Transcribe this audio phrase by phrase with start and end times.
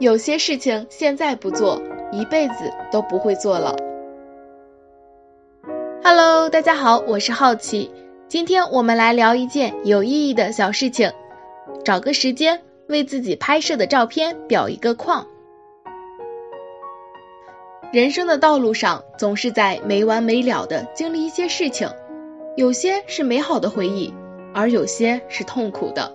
[0.00, 1.80] 有些事情现在不做，
[2.10, 3.76] 一辈子都不会做了。
[6.02, 7.92] Hello，大家好，我是好奇，
[8.26, 11.12] 今天我们来聊一件有意义的小事情，
[11.84, 15.28] 找个时间为自己拍摄的照片裱一个框。
[17.92, 21.88] 人生的道路上，总是在没完没了的经历一些事情，
[22.56, 24.12] 有些是美好的回忆，
[24.52, 26.12] 而有些是痛苦的。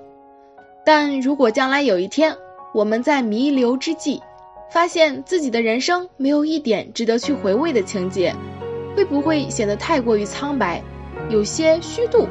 [0.85, 2.35] 但如果将来有一天，
[2.73, 4.21] 我们在弥留之际，
[4.71, 8.35] 发现自己的人生没有一点值得去回味的情节，
[8.95, 10.83] 会不会显得太过于苍白，
[11.29, 12.27] 有些虚度？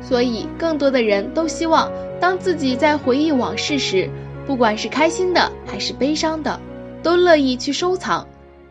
[0.00, 4.08] 所以，更多的人都希望，当自己在回忆往事时，
[4.46, 6.60] 不管是开心的还是悲伤的，
[7.02, 8.28] 都乐意去收藏。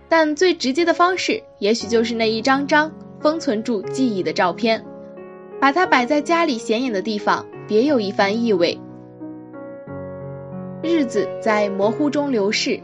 [0.07, 4.85] 但最直接的方式，也许就是那一张张封存住记忆的照片，
[5.59, 8.79] 把它摆在家里显眼的地方，别有一番意味。
[10.85, 12.77] 日子在模糊中流逝，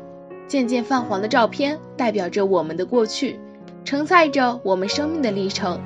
[0.48, 3.38] 渐渐泛黄的照片代表着我们的过去，
[3.84, 5.82] 承载着我们生命的历程。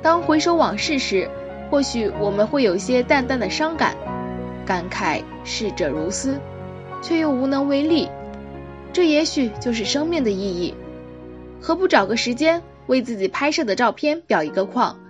[0.00, 1.28] 当回首往事时，
[1.68, 3.96] 或许我们会有些淡淡的伤感，
[4.64, 6.38] 感慨逝者如斯，
[7.02, 8.08] 却又无能为力。
[8.92, 10.72] 这也许就是生命的意义。
[11.60, 15.00] 何不找个时间，为自己拍摄的照片裱一个框，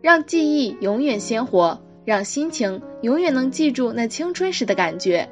[0.00, 5.28] 让记忆永远鲜活，让心情永远能记住那青春时的感觉。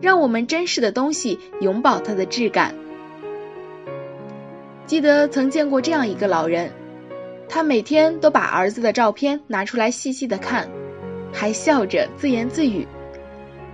[0.00, 2.74] 让我们珍视的东西永葆它的质感。
[4.86, 6.70] 记得曾见过这样一个老人，
[7.48, 10.68] 他每天都把儿子的照片拿出来细细的看，
[11.32, 12.88] 还笑着自言自语，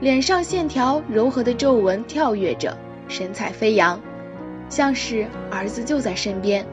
[0.01, 2.77] 脸上线条柔和的皱纹跳跃着，
[3.09, 4.01] 神采飞扬，
[4.69, 6.67] 像是儿子就在身边。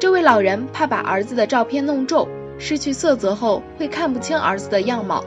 [0.00, 5.24] 这位老人怕把儿子的照片弄皱，失去色泽后会看不清儿子的样貌，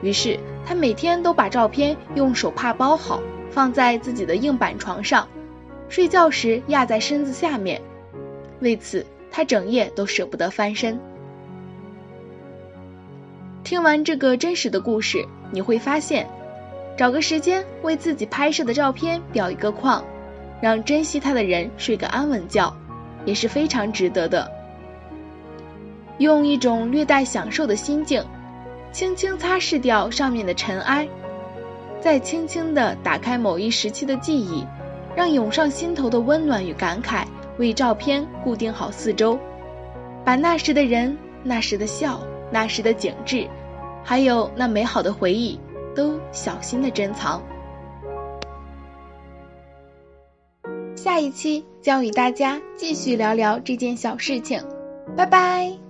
[0.00, 0.38] 于是。
[0.68, 5.26] 他每天都把照片用手帕包好，放在自己的硬板床上，
[5.88, 7.80] 睡觉时压在身子下面。
[8.60, 11.00] 为此，他整夜都舍不得翻身。
[13.64, 16.28] 听完这个真实的故事，你会发现，
[16.98, 20.04] 找个时间为自己拍摄的照片裱一个框，
[20.60, 22.76] 让珍惜他的人睡个安稳觉，
[23.24, 24.52] 也是非常值得的。
[26.18, 28.22] 用一种略带享受的心境。
[28.92, 31.08] 轻轻擦拭掉上面的尘埃，
[32.00, 34.66] 再轻轻地打开某一时期的记忆，
[35.14, 37.24] 让涌上心头的温暖与感慨
[37.58, 39.38] 为照片固定好四周，
[40.24, 43.46] 把那时的人、那时的笑、那时的景致，
[44.02, 45.60] 还有那美好的回忆，
[45.94, 47.42] 都小心的珍藏。
[50.96, 54.62] 下一期将与大家继续聊聊这件小事情，
[55.16, 55.87] 拜拜。